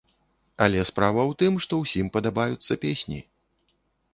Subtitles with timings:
[0.65, 3.19] Але справа ў тым, што ўсім падабаюцца песні.